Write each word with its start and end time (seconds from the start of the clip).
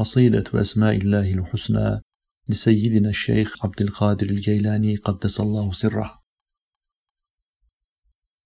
قصيدة 0.00 0.44
أسماء 0.54 0.96
الله 0.96 1.34
الحسنى 1.34 2.00
لسيدنا 2.48 3.08
الشيخ 3.08 3.64
عبد 3.64 3.82
القادر 3.82 4.26
الجيلاني 4.26 4.96
قدس 4.96 5.40
الله 5.40 5.72
سره. 5.72 6.20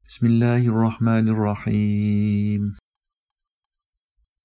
بسم 0.09 0.27
الله 0.27 0.57
الرحمن 0.57 1.29
الرحيم. 1.29 2.77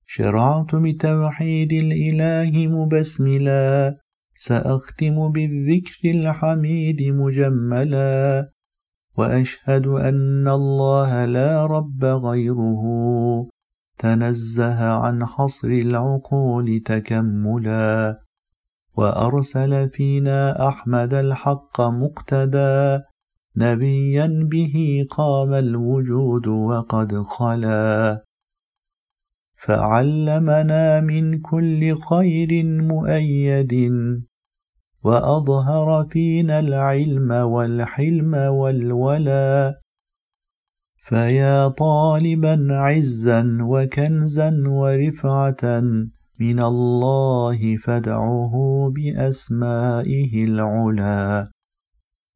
شرعت 0.05 0.75
بتوحيد 0.75 1.73
الإله 1.73 2.67
مبسملا. 2.67 3.97
سأختم 4.35 5.31
بالذكر 5.31 6.11
الحميد 6.11 7.01
مجملا. 7.01 8.51
وأشهد 9.17 9.87
أن 9.87 10.47
الله 10.47 11.25
لا 11.25 11.65
رب 11.65 12.05
غيره. 12.05 12.83
تنزه 13.99 14.79
عن 14.83 15.25
حصر 15.25 15.67
العقول 15.67 16.79
تكملا 16.85 18.19
وأرسل 18.97 19.89
فينا 19.89 20.67
أحمد 20.67 21.13
الحق 21.13 21.81
مقتدى 21.81 22.99
نبيا 23.57 24.47
به 24.51 25.05
قام 25.09 25.53
الوجود 25.53 26.47
وقد 26.47 27.21
خلا. 27.21 28.23
فعلمنا 29.57 31.01
من 31.01 31.41
كل 31.41 32.01
خير 32.01 32.63
مؤيد 32.63 33.91
وأظهر 35.03 36.05
فينا 36.11 36.59
العلم 36.59 37.31
والحلم 37.31 38.33
والولا. 38.33 39.79
فيا 41.09 41.67
طالبا 41.67 42.67
عزا 42.69 43.57
وكنزا 43.61 44.63
ورفعة 44.67 45.63
من 46.39 46.59
الله 46.59 47.77
فادعه 47.77 48.53
بأسمائه 48.95 50.45
العلا. 50.45 51.51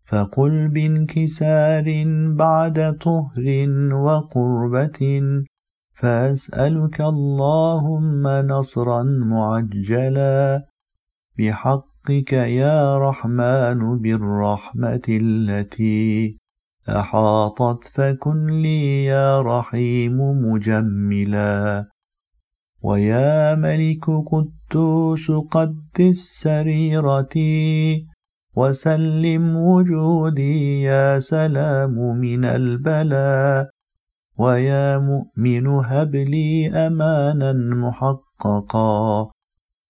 فقل 0.05 0.67
بانكسار 0.67 1.85
بعد 2.35 2.97
طهر 3.01 3.45
وقربة 3.93 5.01
فأسألك 5.95 7.01
اللهم 7.01 8.27
نصرا 8.27 9.03
معجلا. 9.03 10.65
بحقك 11.37 12.33
يا 12.33 12.97
رحمن 12.97 13.99
بالرحمة 13.99 15.07
التي 15.09 16.42
أحاطت 16.89 17.87
فكن 17.87 18.47
لي 18.47 19.05
يا 19.05 19.41
رحيم 19.41 20.17
مجملا. 20.19 21.85
ويا 22.81 23.55
ملك 23.55 24.05
قدوس 24.31 25.31
قدس 25.31 26.39
سريرتي. 26.43 28.07
وسلم 28.55 29.55
وجودي 29.55 30.81
يا 30.81 31.19
سلام 31.19 32.17
من 32.17 32.45
البلاء 32.45 33.69
ويا 34.37 34.97
مؤمن 34.97 35.67
هب 35.67 36.15
لي 36.15 36.69
أمانا 36.69 37.53
محققا. 37.53 39.31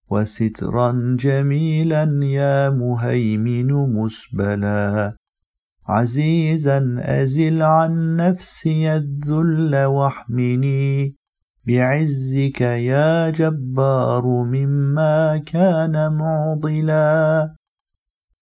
وسترا 0.10 1.18
جميلا 1.20 2.20
يا 2.24 2.70
مهيمن 2.70 3.68
مسبلا. 3.68 5.16
عزيزا 5.88 6.96
أزل 7.00 7.62
عن 7.62 8.16
نفسي 8.16 8.96
الذل 8.96 9.86
واحمني. 9.86 11.16
بعزك 11.68 12.62
يا 12.62 13.30
جبار 13.30 14.26
مما 14.26 15.38
كان 15.38 16.12
معضلا. 16.18 17.56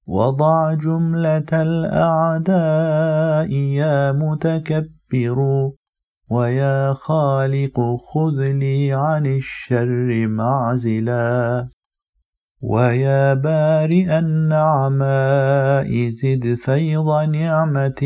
وضع 0.08 0.74
جملة 0.74 1.52
الأعداء 1.54 3.52
يا 3.52 4.12
متكبر. 4.12 5.72
ويا 6.30 6.94
خالق 6.94 7.80
خذ 7.96 8.52
لي 8.52 8.94
عن 8.94 9.26
الشر 9.26 10.28
معزلا. 10.28 11.70
ويا 12.62 13.34
بارئ 13.34 14.20
النعماء 14.20 16.10
زد 16.10 16.56
فيض 16.56 17.10
نعمة 17.30 18.02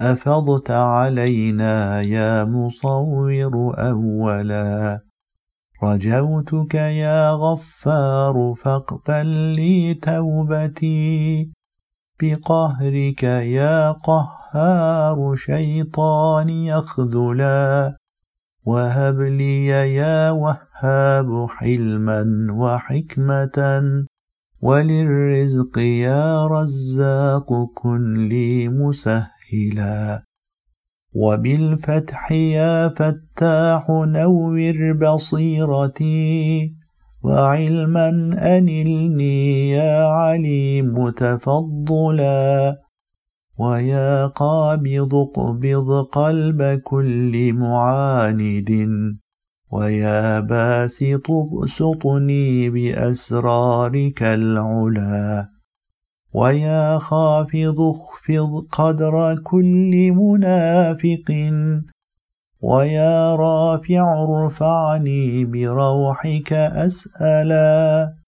أفضت 0.00 0.70
علينا 0.70 2.02
يا 2.02 2.44
مصور 2.44 3.50
أولا 3.78 5.00
رجوتك 5.82 6.74
يا 6.74 7.30
غفار 7.30 8.54
فاقبل 8.64 9.26
لي 9.26 9.94
توبتي 9.94 11.50
بقهرك 12.22 13.22
يا 13.22 13.92
قهار 13.92 15.36
شيطان 15.36 16.48
يخذلا 16.48 17.96
وهب 18.64 19.20
لي 19.20 19.66
يا 19.66 20.30
وهاب 20.30 21.46
حلما 21.48 22.46
وحكمة 22.50 23.58
وللرزق 24.62 25.78
يا 25.78 26.46
رزاق 26.46 27.48
كن 27.74 28.28
لي 28.28 28.68
مسهلا. 28.68 30.24
وبالفتح 31.14 32.32
يا 32.32 32.88
فتاح 32.88 33.86
نور 33.90 34.92
بصيرتي 34.92 36.72
وعلما 37.22 38.08
أنلني 38.56 39.70
يا 39.70 40.06
عليم 40.06 41.10
تفضلا. 41.10 42.76
ويا 43.58 44.26
قابض 44.26 45.14
اقبض 45.14 46.04
قلب 46.04 46.80
كل 46.84 47.52
معاند. 47.52 48.70
ويا 49.72 50.40
باسط 50.40 51.30
ابسطني 51.30 52.70
بأسرارك 52.70 54.22
العلا. 54.22 55.48
ويا 56.34 56.98
خافض 56.98 57.80
اخفض 57.80 58.66
قدر 58.72 59.36
كل 59.42 60.12
منافق. 60.12 61.30
ويا 62.62 63.36
رافع 63.36 64.24
ارفعني 64.28 65.44
بروحك 65.44 66.52
أسألا. 66.52 68.21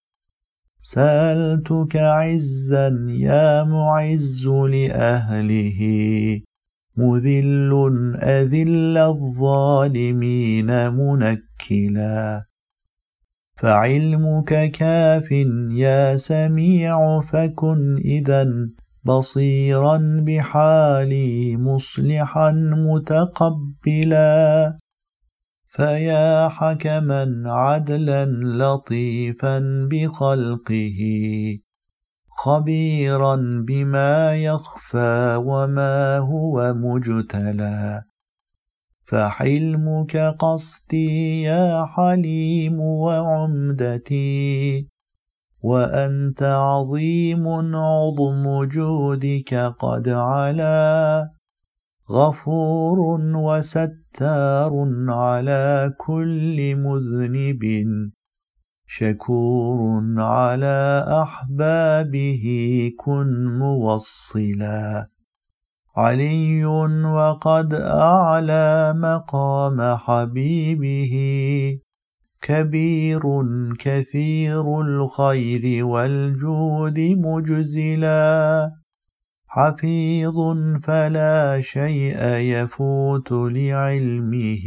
سألتك 0.87 1.97
عزا 1.97 3.06
يا 3.11 3.65
معز 3.65 4.47
لأهله. 4.47 5.81
مذل 6.97 7.72
أذل 8.22 8.99
الظالمين 8.99 10.93
منكلا. 10.93 12.44
فعلمك 13.56 14.71
كاف 14.71 15.31
يا 15.73 16.17
سميع 16.17 17.21
فكن 17.21 17.97
إذا 18.05 18.47
بصيرا 19.05 20.25
بحالي 20.27 21.56
مصلحا 21.56 22.50
متقبلا. 22.77 24.78
فيا 25.77 26.49
حكما 26.49 27.43
عدلا 27.47 28.25
لطيفا 28.61 29.59
بخلقه 29.91 31.01
خبيرا 32.31 33.37
بما 33.67 34.35
يخفى 34.35 35.43
وما 35.45 36.19
هو 36.19 36.75
مجتلى. 36.75 38.03
فحلمك 39.05 40.17
قصدي 40.17 41.43
يا 41.43 41.87
حليم 41.87 42.81
وعمدتي 42.81 44.25
وأنت 45.62 46.43
عظيم 46.43 47.49
عظم 47.75 48.65
جودك 48.65 49.55
قد 49.79 50.09
علا 50.09 51.31
غفور 52.11 52.99
وستار 53.35 54.73
على 55.09 55.95
كل 55.99 56.77
مذنب 56.77 57.62
شكور 58.87 60.03
على 60.19 61.05
أحبابه 61.23 62.45
كن 62.99 63.59
موصلا. 63.59 65.09
علي 65.97 66.65
وقد 66.65 67.75
أعلى 67.75 68.93
مقام 68.97 69.97
حبيبه 69.97 71.15
كبير 72.43 73.23
كثير 73.79 74.81
الخير 74.81 75.85
والجود 75.85 76.99
مجزلا. 76.99 78.71
حفيظ 79.55 80.39
فلا 80.83 81.61
شيء 81.61 82.19
يفوت 82.25 83.33
لعلمه. 83.33 84.67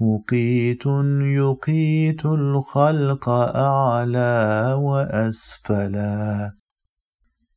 مقيت 0.00 0.86
يقيت 1.40 2.26
الخلق 2.26 3.28
أعلى 3.28 4.74
وأسفلا 4.78 6.52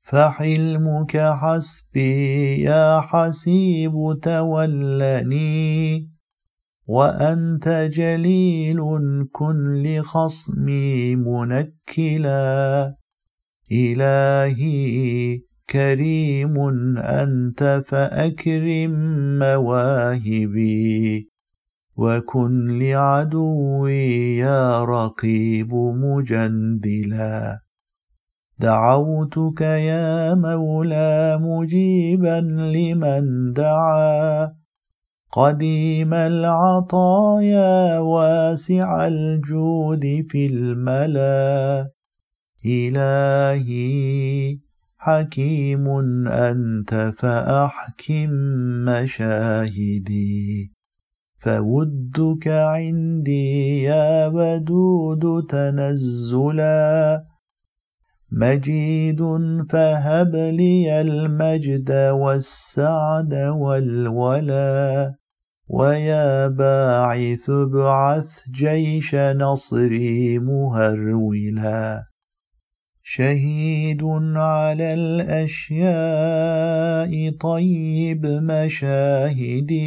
فحلمك 0.01 1.17
حسبي 1.17 2.61
يا 2.61 3.01
حسيب 3.01 3.93
تولني 4.21 6.09
وأنت 6.87 7.89
جليل 7.93 8.79
كن 9.31 9.83
لخصمي 9.83 11.15
منكلا. 11.15 12.95
إلهي 13.71 15.50
كريم 15.71 16.57
أنت 16.97 17.83
فأكرم 17.87 18.91
مواهبي 19.39 21.29
وكن 21.97 22.79
لعدوي 22.79 24.37
يا 24.37 24.85
رقيب 24.85 25.73
مجندلا 25.73 27.61
دعوتك 28.59 29.61
يا 29.61 30.33
مولى 30.33 31.39
مجيبا 31.41 32.39
لمن 32.75 33.53
دعا 33.53 34.53
قديم 35.31 36.13
العطايا 36.13 37.99
واسع 37.99 39.07
الجود 39.07 40.25
في 40.29 40.45
الملا 40.45 41.91
إلهي 42.65 44.59
حكيم 45.03 45.87
أنت 46.27 47.13
فأحكم 47.17 48.29
مشاهدي. 48.85 50.71
فودك 51.39 52.47
عندي 52.47 53.83
يا 53.83 54.27
ودود 54.27 55.47
تنزلا. 55.49 57.23
مجيد 58.31 59.21
فهب 59.69 60.35
لي 60.35 61.01
المجد 61.01 61.91
والسعد 61.91 63.33
والولا. 63.33 65.15
ويا 65.67 66.47
باعث 66.47 67.49
ابعث 67.49 68.29
جيش 68.51 69.15
نصري 69.15 70.39
مهرولا. 70.39 72.10
شهيد 73.03 74.03
على 74.35 74.93
الأشياء 74.93 75.91
طيب 77.39 78.25
مشاهدي 78.25 79.81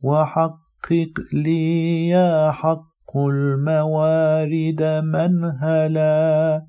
وحقق 0.00 1.14
لي 1.32 2.08
يا 2.08 2.50
حق 2.50 3.16
الموارد 3.16 4.82
منهلا 5.04 6.66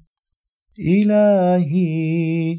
إلهي 0.79 2.57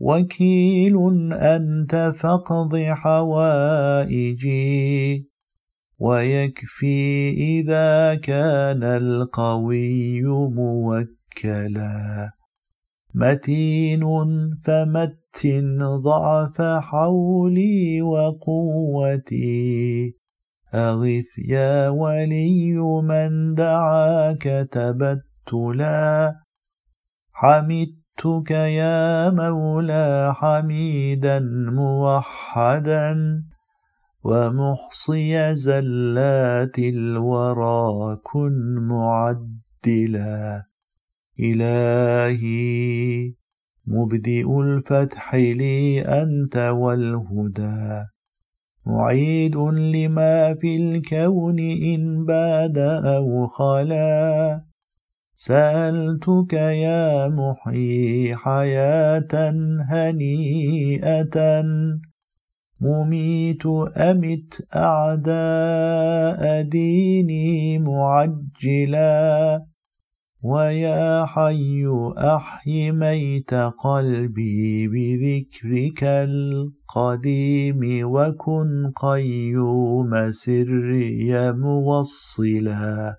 وكيل 0.00 0.96
أنت 1.32 2.12
فاقض 2.16 2.76
حوائجي 2.76 4.48
ويكفي 5.98 7.30
إذا 7.30 8.14
كان 8.14 8.82
القوي 8.82 10.22
موكلا 10.22 11.17
متين 13.14 14.04
فمتن 14.64 15.78
ضعف 15.96 16.62
حولي 16.62 18.02
وقوتي. 18.02 19.48
أغث 20.74 21.38
يا 21.48 21.88
ولي 21.88 22.74
من 23.02 23.54
دعاك 23.54 24.68
تبتلا. 24.72 26.34
حمدتك 27.32 28.50
يا 28.50 29.30
مولى 29.30 30.34
حميدا 30.34 31.40
موحدا. 31.72 33.16
ومحصي 34.24 35.54
زلات 35.54 36.78
الورى 36.78 38.16
كن 38.22 38.74
معدلا. 38.74 40.67
إلهي 41.40 43.32
مبدئ 43.86 44.60
الفتح 44.60 45.34
لي 45.34 46.00
أنت 46.00 46.56
والهدى. 46.56 48.04
معيد 48.86 49.56
لما 49.56 50.54
في 50.54 50.76
الكون 50.76 51.58
إن 51.58 52.24
باد 52.24 52.78
أو 52.78 53.46
خلا. 53.46 54.64
سألتك 55.36 56.52
يا 56.52 57.28
محيي 57.28 58.36
حياة 58.36 59.28
هنيئة. 59.88 61.64
مميت 62.80 63.66
أمت 63.96 64.66
أعداء 64.76 66.62
ديني 66.62 67.78
معجلا. 67.78 69.64
ويا 70.42 71.24
حي 71.26 71.84
أحي 72.18 72.92
ميت 72.92 73.54
قلبي 73.54 74.88
بذكرك 74.88 76.04
القديم 76.04 77.80
وكن 78.02 78.92
قيوم 78.96 80.30
سري 80.30 81.52
موصلا. 81.52 83.16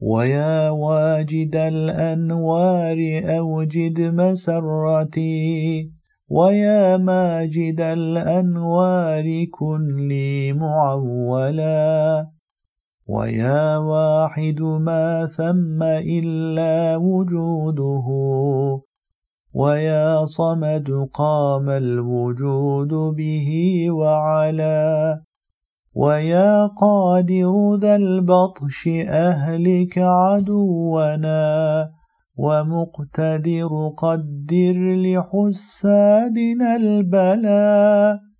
ويا 0.00 0.70
واجد 0.70 1.56
الأنوار 1.56 2.98
أوجد 3.24 4.00
مسرتي. 4.00 5.90
ويا 6.28 6.96
ماجد 6.96 7.80
الأنوار 7.80 9.44
كن 9.44 10.08
لي 10.08 10.52
معولا. 10.52 12.41
ويا 13.12 13.76
واحد 13.76 14.60
ما 14.60 15.26
ثم 15.36 15.82
إلا 15.82 16.96
وجوده. 16.96 18.06
ويا 19.54 20.26
صمد 20.26 21.08
قام 21.12 21.68
الوجود 21.68 23.14
به 23.16 23.50
وعلا. 23.90 25.20
ويا 25.96 26.66
قادر 26.66 27.76
ذا 27.76 27.96
البطش 27.96 28.88
أهلك 29.08 29.98
عدونا. 29.98 31.88
ومقتدر 32.38 33.88
قدر 33.98 34.76
لحسادنا 34.94 36.76
البلاء 36.76 38.31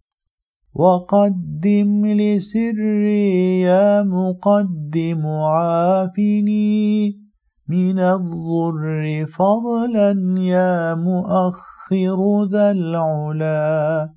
وقدم 0.74 2.06
لسري 2.06 3.60
يا 3.60 4.02
مقدم 4.02 5.26
عافني 5.26 7.22
من 7.68 7.98
الضر 7.98 9.26
فضلا 9.26 10.10
يا 10.38 10.94
مؤخر 10.94 12.44
ذا 12.44 12.70
العلا 12.70 14.10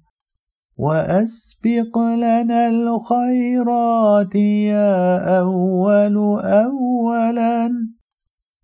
وأسبق 0.78 1.98
لنا 1.98 2.68
الخيرات 2.68 4.36
يا 4.36 5.18
أول 5.40 6.18
أولا 6.44 7.70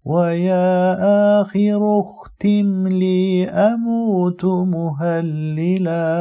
ويا 0.05 0.97
آخر 1.41 1.99
اختم 1.99 2.87
لي 2.87 3.45
أموت 3.49 4.45
مهللا 4.45 6.11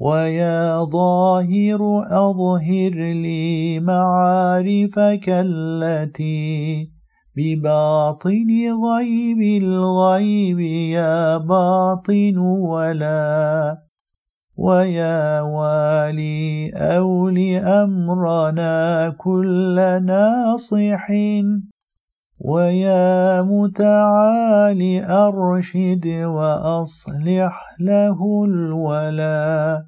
ويا 0.00 0.84
ظاهر 0.84 1.80
أظهر 2.08 2.94
لي 3.24 3.80
معارفك 3.80 5.24
التي 5.28 6.90
بباطن 7.36 8.48
غيب 8.84 9.62
الغيب 9.62 10.60
يا 10.96 11.36
باطن 11.36 12.38
ولا 12.38 13.78
ويا 14.56 15.40
والي 15.40 16.70
أول 16.74 17.38
أمرنا 17.56 19.08
كل 19.18 19.76
ناصح 20.04 21.10
ويا 22.40 23.42
متعالي 23.42 25.04
أرشد 25.04 26.06
وأصلح 26.24 27.76
له 27.80 28.44
الولا. 28.44 29.84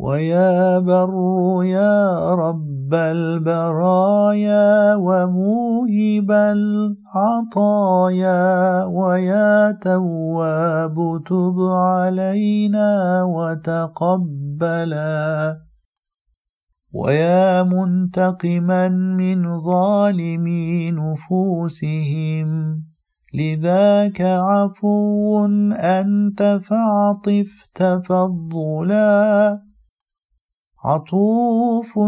ويا 0.00 0.78
بر 0.78 1.14
يا 1.64 2.34
رب 2.34 2.94
البرايا 2.94 4.94
وموهب 4.94 6.30
العطايا. 6.30 7.74
ويا 8.84 9.72
تواب 9.72 11.22
تب 11.26 11.56
علينا 11.60 13.22
وتقبلا. 13.24 14.86
ويا 16.96 17.62
منتقما 17.62 18.88
من 18.88 19.60
ظالمي 19.60 20.90
نفوسهم 20.90 22.48
لذاك 23.34 24.20
عفو 24.20 25.44
أنت 25.72 26.60
فاعطف 26.64 27.50
تفضلا 27.74 29.60
عطوف 30.84 31.98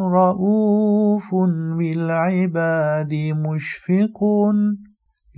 رؤوف 0.00 1.34
بالعباد 1.78 3.14
مشفق 3.14 4.24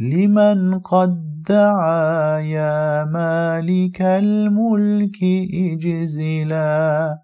لمن 0.00 0.78
قد 0.78 1.42
دعا 1.48 2.38
يا 2.38 3.04
مالك 3.04 4.02
الملك 4.02 5.18
اجزلا 5.54 7.18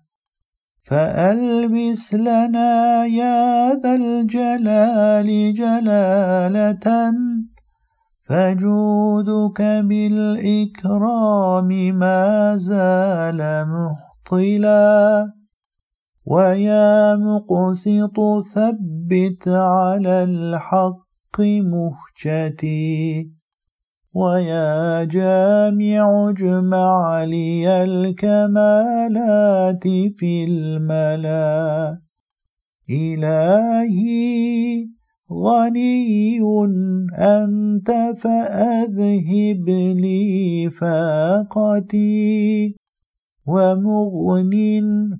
فألبس 0.87 2.14
لنا 2.14 3.05
يا 3.07 3.75
ذا 3.75 3.95
الجلال 3.95 5.55
جلالة 5.55 7.12
فجودك 8.28 9.62
بالإكرام 9.88 11.69
ما 11.99 12.57
زال 12.57 13.66
محطلا 13.75 15.33
ويا 16.26 17.16
مقسط 17.16 18.16
ثبت 18.55 19.49
على 19.49 20.25
الحق 20.25 21.40
مهجتي. 21.40 23.36
ويا 24.16 25.04
جامع 25.04 26.30
اجمع 26.30 27.25
لي 27.25 27.85
الكمالات 27.85 29.85
في 30.16 30.44
الملا. 30.44 31.99
إلهي 32.90 34.87
غني 35.32 36.40
أنت 37.18 37.90
فأذهب 38.20 39.68
لي 40.00 40.70
فاقتي. 40.70 42.75
ومغن 43.46 44.54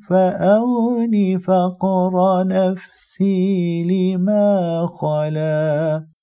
فأغن 0.08 1.38
فقر 1.38 2.44
نفسي 2.46 3.84
لما 3.84 4.86
خلا. 4.86 6.15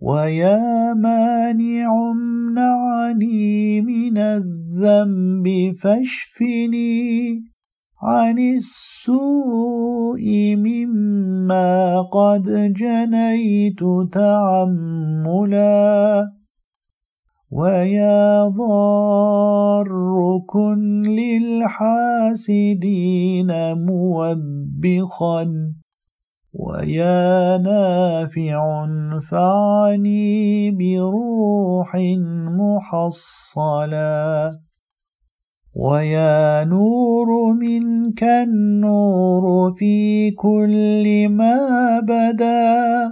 ويا 0.00 0.94
مانع 0.94 2.10
امنعني 2.10 3.80
من 3.80 4.18
الذنب 4.18 5.74
فاشفني 5.82 7.42
عن 8.02 8.38
السوء 8.38 10.24
مما 10.56 12.02
قد 12.02 12.72
جنيت 12.72 13.80
تعملا 14.12 15.60
ويا 17.50 18.48
ضار 18.48 19.88
كن 20.48 21.02
للحاسدين 21.20 22.66
موبخا 23.86 25.46
ويا 26.54 27.56
نافع 27.56 28.86
فعني 29.30 30.70
بروح 30.70 31.96
محصلا. 32.58 34.58
ويا 35.76 36.64
نور 36.64 37.52
منك 37.52 38.24
النور 38.24 39.72
في 39.72 40.30
كل 40.30 41.28
ما 41.28 42.00
بدا. 42.00 43.10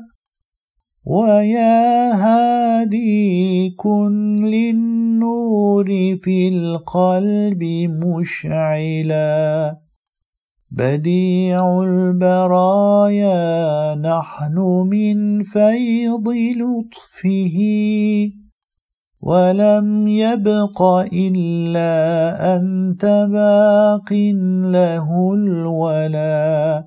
ويا 1.05 2.15
هادي 2.15 3.71
كن 3.71 4.45
للنور 4.45 5.87
في 6.23 6.49
القلب 6.49 7.63
مشعلا. 8.05 9.88
بديع 10.71 11.83
البرايا 11.83 13.39
نحن 13.95 14.59
من 14.91 15.43
فيض 15.43 16.29
لطفه. 16.29 17.59
ولم 19.21 20.09
يبق 20.09 20.83
إلا 21.13 22.57
أنت 22.57 23.05
باق 23.05 24.13
له 24.73 25.35
الولا 25.35 26.85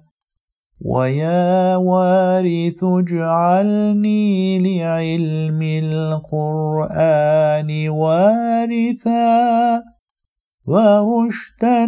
ويا 0.82 1.76
وارث 1.76 2.84
اجعلني 2.84 4.60
لعلم 4.60 5.62
القرآن 5.84 7.90
وارثا. 7.90 9.91
ورشدا 10.68 11.84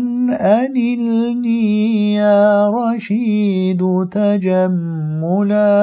أنلني 0.65 2.13
يا 2.13 2.69
رشيد 2.69 3.81
تجملا 4.11 5.73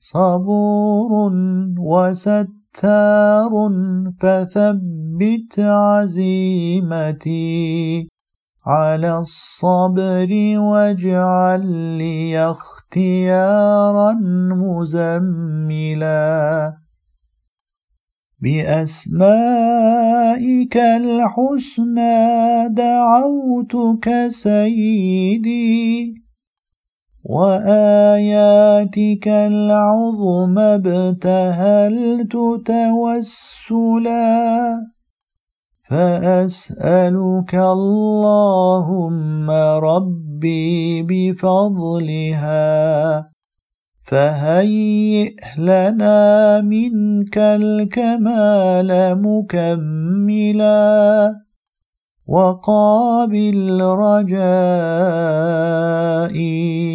صبور 0.00 1.10
وستار 1.78 3.52
فثبت 4.20 5.60
عزيمتي 5.60 7.26
على 8.66 9.18
الصبر 9.18 10.28
واجعل 10.58 11.66
لي 11.98 12.50
اختيارا 12.50 14.12
مزملا 14.62 16.16
بأسمائك 18.42 19.16
الحسنى 20.76 22.18
دعوتك 22.68 24.28
سيدي 24.28 26.14
وآياتك 27.24 29.28
العظم 29.28 30.58
ابتهلت 30.58 32.32
توسلا 32.66 34.26
فأسألك 35.88 37.54
اللهم 37.54 39.50
ربي 39.90 41.02
بفضلها 41.02 42.66
فهيئ 44.06 45.34
لنا 45.58 46.60
منك 46.60 47.38
الكمال 47.38 49.22
مكملا 49.22 51.34
وقابل 52.26 53.82
رجائي 53.82 55.40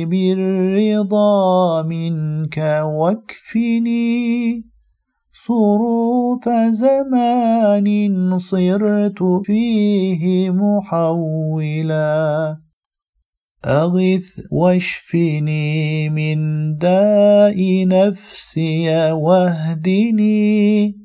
بالرضا 0.05 1.81
منك 1.81 2.57
واكفني 2.83 4.65
صروف 5.45 6.49
زمان 6.71 8.37
صرت 8.39 9.23
فيه 9.43 10.49
محولا 10.49 12.57
أغث 13.65 14.29
واشفني 14.51 16.09
من 16.09 16.37
داء 16.77 17.87
نفسي 17.87 19.11
واهدني 19.11 20.95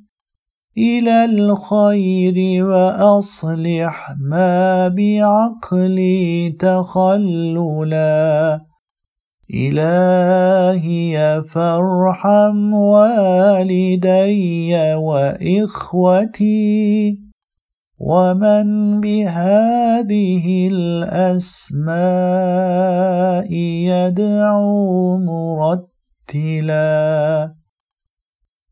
إلى 0.78 1.24
الخير 1.24 2.64
وأصلح 2.64 4.14
ما 4.20 4.88
بعقلي 4.88 6.56
تخللا. 6.60 8.60
إلهي 9.54 11.42
فارحم 11.50 12.74
والدي 12.74 14.74
وإخوتي 14.94 16.66
ومن 17.98 19.00
بهذه 20.02 20.68
الأسماء 20.68 23.52
يدعو 23.52 25.18
مرتلا. 25.18 25.96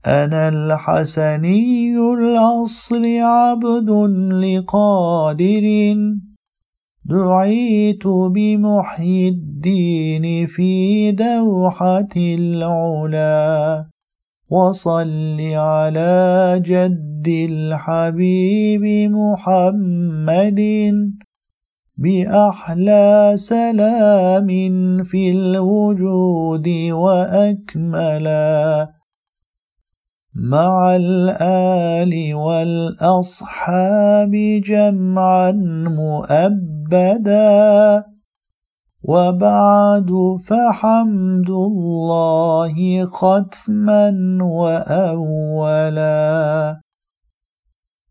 أنا 0.07 0.49
الحسني 0.49 1.97
الأصل 1.97 3.07
عبد 3.21 3.91
لقادر. 4.45 5.95
دعيت 7.05 8.07
بمحيي 8.07 9.29
الدين 9.29 10.47
في 10.47 11.13
دوحة 11.13 12.09
العلا. 12.17 13.94
وصل 14.51 15.41
على 15.41 16.61
جد 16.65 17.29
الحبيب 17.29 19.11
محمد 19.11 20.61
بأحلى 21.97 23.33
سلام 23.37 24.49
في 25.05 25.31
الوجود 25.31 26.69
وأكملا 26.91 28.89
مع 30.35 30.97
الآل 30.97 32.35
والأصحاب 32.35 34.33
جمعا 34.65 35.53
مؤبدا. 35.99 37.35
وبعد 39.05 40.11
فحمد 40.49 41.51
الله 41.51 43.05
ختما 43.05 44.05
وأولا. 44.43 46.05